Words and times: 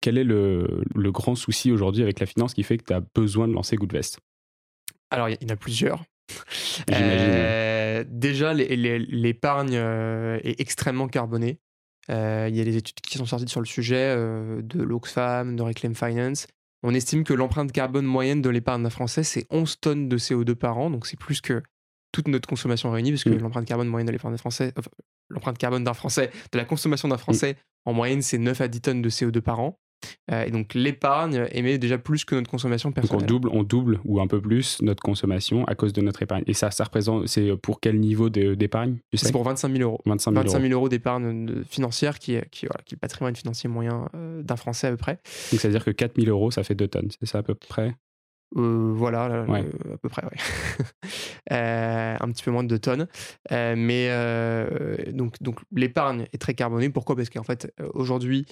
quel 0.00 0.18
est 0.18 0.24
le, 0.24 0.82
le 0.94 1.12
grand 1.12 1.34
souci 1.34 1.70
aujourd'hui 1.72 2.02
avec 2.02 2.20
la 2.20 2.26
finance 2.26 2.54
qui 2.54 2.62
fait 2.62 2.78
que 2.78 2.84
tu 2.84 2.92
as 2.92 3.02
besoin 3.14 3.48
de 3.48 3.52
lancer 3.52 3.76
Goodvest? 3.76 4.18
Alors, 5.10 5.28
il 5.28 5.36
y 5.40 5.44
en 5.46 5.48
a 5.54 5.56
plusieurs. 5.56 6.04
Euh, 6.92 8.04
déjà, 8.08 8.54
l'épargne 8.54 9.74
euh, 9.74 10.38
est 10.42 10.60
extrêmement 10.60 11.08
carbonée. 11.08 11.58
Euh, 12.10 12.46
Il 12.50 12.56
y 12.56 12.60
a 12.60 12.64
des 12.64 12.76
études 12.76 13.00
qui 13.00 13.18
sont 13.18 13.26
sorties 13.26 13.48
sur 13.48 13.60
le 13.60 13.66
sujet 13.66 14.14
euh, 14.16 14.62
de 14.62 14.82
l'Oxfam, 14.82 15.56
de 15.56 15.62
Reclaim 15.62 15.94
Finance. 15.94 16.46
On 16.82 16.94
estime 16.94 17.24
que 17.24 17.34
l'empreinte 17.34 17.72
carbone 17.72 18.06
moyenne 18.06 18.40
de 18.42 18.48
l'épargne 18.48 18.82
d'un 18.82 18.90
Français, 18.90 19.22
c'est 19.22 19.46
11 19.50 19.80
tonnes 19.80 20.08
de 20.08 20.16
CO2 20.18 20.54
par 20.54 20.78
an. 20.78 20.90
Donc, 20.90 21.06
c'est 21.06 21.18
plus 21.18 21.40
que 21.40 21.62
toute 22.12 22.26
notre 22.28 22.48
consommation 22.48 22.90
réunie, 22.90 23.10
parce 23.12 23.24
que 23.24 23.30
Mm. 23.30 23.38
l'empreinte 23.38 23.66
carbone 23.66 23.88
moyenne 23.88 24.06
de 24.06 24.12
l'épargne 24.12 24.34
d'un 24.34 24.38
Français, 24.38 24.72
enfin, 24.76 24.90
l'empreinte 25.28 25.58
carbone 25.58 25.84
d'un 25.84 25.94
Français, 25.94 26.30
de 26.52 26.58
la 26.58 26.64
consommation 26.64 27.06
d'un 27.08 27.18
Français, 27.18 27.56
en 27.84 27.92
moyenne, 27.92 28.22
c'est 28.22 28.38
9 28.38 28.60
à 28.60 28.68
10 28.68 28.80
tonnes 28.80 29.02
de 29.02 29.10
CO2 29.10 29.40
par 29.40 29.60
an. 29.60 29.78
Euh, 30.30 30.44
et 30.44 30.50
donc, 30.50 30.74
l'épargne 30.74 31.46
émet 31.52 31.78
déjà 31.78 31.98
plus 31.98 32.24
que 32.24 32.34
notre 32.34 32.50
consommation 32.50 32.90
Donc 32.90 32.98
on 32.98 33.00
personnelle. 33.00 33.26
double, 33.26 33.48
on 33.52 33.62
double 33.62 34.00
ou 34.04 34.20
un 34.20 34.26
peu 34.26 34.40
plus 34.40 34.80
notre 34.82 35.02
consommation 35.02 35.64
à 35.66 35.74
cause 35.74 35.92
de 35.92 36.00
notre 36.00 36.22
épargne. 36.22 36.42
Et 36.46 36.54
ça, 36.54 36.70
ça 36.70 36.84
représente, 36.84 37.26
c'est 37.26 37.56
pour 37.56 37.80
quel 37.80 37.98
niveau 38.00 38.30
d'épargne 38.30 38.96
tu 39.10 39.18
sais? 39.18 39.26
C'est 39.26 39.32
pour 39.32 39.44
25 39.44 39.70
000 39.76 39.82
euros. 39.82 40.00
25 40.06 40.30
000 40.32 40.42
25 40.42 40.56
euros. 40.58 40.66
000 40.68 40.78
euros 40.78 40.88
d'épargne 40.88 41.64
financière 41.64 42.18
qui 42.18 42.34
est, 42.34 42.48
qui, 42.50 42.66
voilà, 42.66 42.82
qui 42.84 42.94
est 42.94 42.96
le 42.96 43.00
patrimoine 43.00 43.36
financier 43.36 43.68
moyen 43.68 44.08
euh, 44.14 44.42
d'un 44.42 44.56
Français 44.56 44.86
à 44.86 44.90
peu 44.90 44.96
près. 44.96 45.18
Donc 45.52 45.60
ça 45.60 45.68
veut 45.68 45.74
dire 45.74 45.84
que 45.84 45.90
4 45.90 46.16
000 46.20 46.28
euros, 46.28 46.50
ça 46.50 46.62
fait 46.62 46.74
2 46.74 46.88
tonnes. 46.88 47.08
C'est 47.18 47.26
ça 47.26 47.38
à 47.38 47.42
peu 47.42 47.54
près? 47.54 47.94
Euh, 48.56 48.92
voilà, 48.94 49.42
Ouais. 49.48 49.64
euh, 49.64 49.94
à 49.94 49.98
peu 49.98 50.08
près, 50.08 50.24
ouais. 50.24 50.30
Euh, 51.52 52.16
un 52.20 52.30
petit 52.30 52.42
peu 52.44 52.50
moins 52.50 52.62
de 52.62 52.68
2 52.68 52.78
tonnes. 52.78 53.08
Euh, 53.50 53.74
mais 53.76 55.12
donc, 55.12 55.34
donc 55.42 55.60
l'épargne 55.72 56.26
est 56.32 56.38
très 56.38 56.54
carbonée. 56.54 56.90
Pourquoi? 56.90 57.16
Parce 57.16 57.30
qu'en 57.30 57.42
fait, 57.42 57.72
aujourd'hui, 57.94 58.46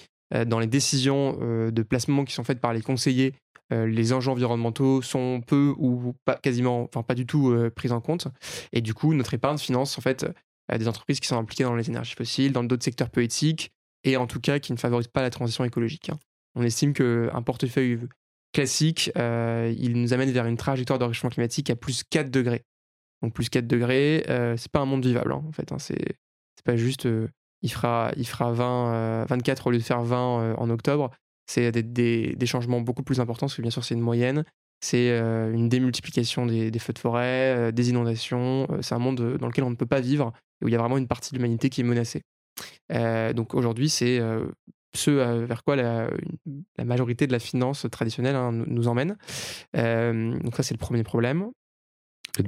dans 0.47 0.59
les 0.59 0.67
décisions 0.67 1.37
de 1.71 1.83
placement 1.83 2.25
qui 2.25 2.33
sont 2.33 2.43
faites 2.43 2.59
par 2.59 2.73
les 2.73 2.81
conseillers, 2.81 3.33
les 3.71 4.13
enjeux 4.13 4.31
environnementaux 4.31 5.01
sont 5.01 5.41
peu 5.45 5.73
ou 5.77 6.13
pas 6.25 6.35
quasiment, 6.35 6.83
enfin 6.83 7.03
pas 7.03 7.15
du 7.15 7.25
tout 7.25 7.55
pris 7.75 7.91
en 7.91 8.01
compte. 8.01 8.27
Et 8.73 8.81
du 8.81 8.93
coup, 8.93 9.13
notre 9.13 9.33
épargne 9.33 9.57
finance 9.57 9.97
en 9.97 10.01
fait 10.01 10.25
des 10.75 10.87
entreprises 10.87 11.19
qui 11.19 11.27
sont 11.27 11.37
impliquées 11.37 11.63
dans 11.63 11.75
les 11.75 11.89
énergies 11.89 12.15
fossiles, 12.15 12.51
dans 12.51 12.63
d'autres 12.63 12.83
secteurs 12.83 13.09
peu 13.09 13.23
éthiques, 13.23 13.71
et 14.03 14.17
en 14.17 14.27
tout 14.27 14.39
cas 14.41 14.59
qui 14.59 14.71
ne 14.73 14.77
favorisent 14.77 15.07
pas 15.07 15.21
la 15.21 15.29
transition 15.29 15.63
écologique. 15.63 16.09
hein. 16.09 16.19
On 16.55 16.63
estime 16.63 16.93
qu'un 16.93 17.41
portefeuille 17.43 17.99
classique, 18.53 19.11
euh, 19.17 19.73
il 19.77 20.01
nous 20.01 20.13
amène 20.13 20.31
vers 20.31 20.45
une 20.45 20.57
trajectoire 20.57 20.99
d'enrichissement 20.99 21.29
climatique 21.29 21.69
à 21.69 21.75
plus 21.75 22.03
4 22.09 22.29
degrés. 22.31 22.63
Donc 23.21 23.33
plus 23.33 23.49
4 23.49 23.67
degrés, 23.67 24.25
euh, 24.29 24.55
c'est 24.57 24.71
pas 24.71 24.79
un 24.79 24.85
monde 24.85 25.05
vivable 25.05 25.31
hein, 25.33 25.43
en 25.47 25.51
fait. 25.51 25.71
hein. 25.71 25.77
c'est 25.79 26.15
pas 26.63 26.75
juste 26.75 27.05
euh, 27.05 27.27
il 27.61 27.71
fera, 27.71 28.11
il 28.15 28.25
fera 28.27 28.51
20, 28.53 28.93
euh, 28.93 29.25
24 29.27 29.67
au 29.67 29.71
lieu 29.71 29.77
de 29.77 29.83
faire 29.83 30.01
20 30.01 30.41
euh, 30.41 30.55
en 30.57 30.69
octobre. 30.69 31.11
C'est 31.47 31.71
des, 31.71 31.83
des- 31.83 32.35
des 32.35 32.45
changements 32.45 32.79
beaucoup 32.81 33.03
plus 33.03 33.19
importants 33.19 33.47
parce 33.47 33.55
que 33.55 33.61
bien 33.61 33.71
sûr 33.71 33.83
c'est 33.83 33.95
une 33.95 34.01
moyenne. 34.01 34.43
C'est 34.81 35.09
euh, 35.11 35.51
une 35.51 35.67
démultiplication 35.67 36.45
des, 36.45 36.71
des 36.71 36.79
feux 36.79 36.93
de 36.93 36.99
forêt, 36.99 37.55
euh, 37.57 37.71
des 37.71 37.89
inondations. 37.89 38.65
Euh, 38.71 38.81
c'est 38.81 38.95
un 38.95 38.99
monde 38.99 39.19
euh, 39.19 39.37
dans 39.37 39.47
lequel 39.47 39.65
on 39.65 39.69
ne 39.69 39.75
peut 39.75 39.85
pas 39.85 39.99
vivre 39.99 40.31
et 40.61 40.65
où 40.65 40.67
il 40.69 40.71
y 40.71 40.75
a 40.75 40.79
vraiment 40.79 40.97
une 40.97 41.07
partie 41.07 41.31
de 41.33 41.37
l'humanité 41.37 41.69
qui 41.69 41.81
est 41.81 41.83
menacée. 41.83 42.21
Euh, 42.93 43.33
donc 43.33 43.53
aujourd'hui, 43.55 43.89
c'est 43.89 44.19
euh, 44.19 44.45
ce 44.95 45.11
euh, 45.11 45.45
vers 45.45 45.63
quoi 45.63 45.75
la, 45.75 46.09
majorité 46.83 47.27
de 47.27 47.31
la 47.31 47.39
finance 47.39 47.85
traditionnelle 47.91 48.35
hein, 48.35 48.51
nous, 48.51 48.87
emmène. 48.87 49.17
Euh, 49.75 50.37
donc 50.39 50.55
ça, 50.55 50.63
c'est 50.63 50.73
le 50.73 50.79
premier 50.79 51.03
problème. 51.03 51.49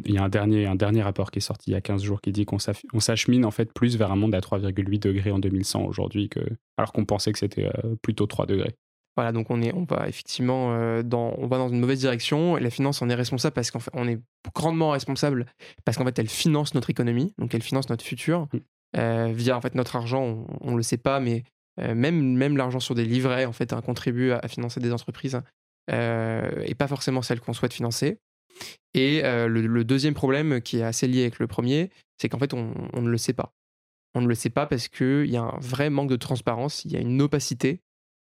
Il 0.06 0.14
y 0.14 0.18
a 0.18 0.24
un 0.24 0.30
dernier, 0.30 0.68
un 0.68 0.76
dernier 0.76 1.02
rapport 1.02 1.32
qui 1.32 1.40
est 1.40 1.42
sorti 1.42 1.72
il 1.72 1.74
y 1.74 1.76
a 1.76 1.82
15 1.82 2.04
jours 2.04 2.22
qui 2.22 2.32
dit 2.32 2.46
qu'on 2.46 2.60
s'achemine 2.60 3.46
en 3.46 3.52
fait 3.52 3.74
plus 3.74 3.98
vers 3.98 4.12
un 4.12 4.16
monde 4.16 4.36
à 4.36 4.40
3,8 4.40 5.00
degrés 5.00 5.32
en 5.32 5.40
2100 5.40 5.84
aujourd'hui, 5.84 6.30
que, 6.30 6.40
alors 6.78 6.94
qu'on 6.94 7.04
pensait 7.04 7.32
que 7.32 7.40
c'était 7.40 7.66
euh, 7.66 7.96
plutôt 8.02 8.28
3 8.28 8.46
degrés. 8.46 8.76
Voilà, 9.18 9.34
donc 9.34 9.50
on 9.50 9.62
est, 9.62 9.74
on 9.74 9.84
va 9.84 10.08
effectivement 10.08 11.04
dans, 11.04 11.34
on 11.38 11.48
va 11.48 11.58
dans 11.58 11.68
une 11.68 11.82
mauvaise 11.82 12.00
direction. 12.00 12.58
Et 12.58 12.62
la 12.62 12.70
finance 12.70 13.02
en 13.02 13.10
est 13.10 13.16
responsable 13.16 13.54
parce 13.54 13.70
qu'en 13.70 13.80
fait, 13.80 13.92
on 13.94 14.08
est 14.08 14.22
grandement 14.56 14.92
responsable 14.92 15.48
parce 15.84 15.98
qu'en 15.98 16.06
fait, 16.06 16.18
elle 16.18 16.30
finance 16.30 16.74
notre 16.76 16.90
économie, 16.90 17.34
donc 17.38 17.54
elle 17.54 17.62
finance 17.62 17.90
notre 17.90 18.06
futur 18.06 18.48
Mm. 18.94 19.00
euh, 19.00 19.32
via 19.34 19.58
en 19.58 19.62
fait 19.62 19.76
notre 19.76 19.96
argent. 19.96 20.24
On, 20.24 20.46
on 20.62 20.76
le 20.76 20.84
sait 20.84 20.98
pas, 20.98 21.20
mais 21.20 21.44
même 21.78 22.36
même 22.36 22.58
l'argent 22.58 22.80
sur 22.80 22.96
des 22.96 23.06
livrets 23.06 23.46
en 23.46 23.54
fait 23.54 23.74
hein, 23.74 23.82
contribue 23.82 24.32
à, 24.32 24.48
financer 24.48 24.80
des 24.80 24.92
entreprises 24.92 25.42
euh, 25.90 26.64
et 26.66 26.76
pas 26.76 26.88
forcément 26.88 27.22
celles 27.22 27.40
qu'on 27.40 27.54
souhaite 27.54 27.74
financer. 27.74 28.20
Et 28.94 29.24
euh, 29.24 29.48
le, 29.48 29.84
deuxième 29.84 30.14
problème 30.14 30.62
qui 30.62 30.80
est 30.80 30.84
assez 30.84 31.08
lié 31.08 31.22
avec 31.22 31.40
le 31.40 31.48
premier, 31.48 31.90
c'est 32.18 32.30
qu'en 32.30 32.40
fait, 32.40 32.54
on, 32.54 32.74
ne 32.94 33.10
le 33.10 33.18
sait 33.18 33.34
pas. 33.34 33.54
On 34.14 34.22
ne 34.22 34.28
le 34.28 34.36
sait 34.36 34.50
pas 34.50 34.66
parce 34.66 34.90
qu'il 34.90 35.28
y 35.28 35.38
a 35.38 35.42
un 35.42 35.58
vrai 35.60 35.90
manque 35.90 36.10
de 36.10 36.18
transparence, 36.18 36.84
il 36.86 36.92
y 36.92 36.98
a 36.98 37.00
une 37.00 37.22
opacité. 37.22 37.82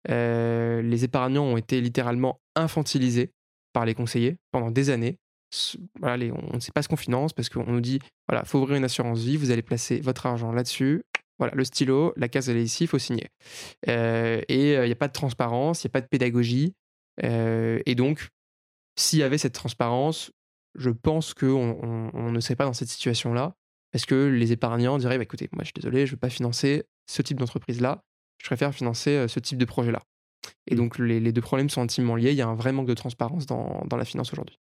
Euh, 0.10 0.82
les 0.82 1.04
épargnants 1.04 1.44
ont 1.44 1.58
été 1.58 1.82
littéralement 1.82 2.40
infantilisés 2.56 3.32
par 3.74 3.86
les 3.86 3.96
conseillers 3.96 4.38
pendant 4.52 4.72
des 4.72 4.92
années. 4.92 5.18
On 6.02 6.16
ne 6.54 6.60
sait 6.60 6.72
pas 6.72 6.84
ce 6.84 6.88
qu'on 6.88 6.96
finance 6.96 7.34
parce 7.34 7.50
qu'on 7.50 7.66
nous 7.66 7.82
dit 7.82 8.00
voilà, 8.28 8.46
faut 8.46 8.60
ouvrir 8.60 8.78
une 8.78 8.84
assurance 8.84 9.20
vie, 9.20 9.36
vous 9.36 9.50
allez 9.50 9.64
placer 9.64 10.00
votre 10.00 10.28
argent 10.28 10.52
là-dessus. 10.52 11.02
Voilà, 11.40 11.54
le 11.56 11.64
stylo, 11.64 12.14
la 12.18 12.28
case 12.28 12.50
elle 12.50 12.58
est 12.58 12.64
ici, 12.64 12.84
il 12.84 12.88
faut 12.88 13.00
signer. 13.00 13.28
Euh, 13.88 14.42
et 14.50 14.78
euh, 14.78 14.86
il 14.86 14.88
n'y 14.90 14.94
a 14.94 14.98
pas 14.98 15.08
de 15.08 15.14
transparence, 15.14 15.84
il 15.84 15.88
n'y 15.88 15.92
a 15.92 15.94
pas 15.94 16.02
de 16.02 16.08
pédagogie. 16.08 16.76
Euh, 17.24 17.80
et 17.86 17.96
donc, 17.96 18.28
s'il 18.98 19.20
y 19.20 19.24
avait 19.24 19.38
cette 19.38 19.54
transparence, 19.54 20.32
je 20.76 20.90
pense 20.90 21.34
qu'on 21.34 21.80
on, 21.82 22.12
on 22.14 22.32
ne 22.32 22.40
serait 22.42 22.56
pas 22.56 22.66
dans 22.66 22.74
cette 22.74 22.90
situation-là. 22.90 23.56
Parce 23.92 24.06
que 24.06 24.28
les 24.28 24.52
épargnants 24.52 24.98
diraient 25.00 25.18
bah, 25.18 25.24
écoutez, 25.24 25.50
moi 25.52 25.64
je 25.64 25.68
suis 25.68 25.74
désolé, 25.74 26.06
je 26.06 26.12
ne 26.12 26.16
veux 26.16 26.20
pas 26.20 26.30
financer 26.30 26.84
ce 27.10 27.22
type 27.24 27.40
d'entreprise-là, 27.40 28.04
je 28.42 28.46
préfère 28.46 28.74
financer 28.74 29.12
euh, 29.12 29.28
ce 29.28 29.40
type 29.40 29.58
de 29.58 29.66
projet-là. 29.66 30.02
Et 30.68 30.76
Mm. 30.76 30.78
donc 30.78 31.00
les, 31.00 31.20
les 31.20 31.32
deux 31.32 31.42
problèmes 31.42 31.70
sont 31.70 31.82
intimement 31.82 32.16
liés. 32.16 32.32
Il 32.32 32.38
y 32.38 32.42
a 32.42 32.48
un 32.48 32.56
vrai 32.56 32.72
manque 32.72 32.88
de 32.88 32.94
transparence 32.94 33.46
dans, 33.46 33.84
dans 33.88 33.98
la 33.98 34.06
finance 34.06 34.32
aujourd'hui. 34.32 34.60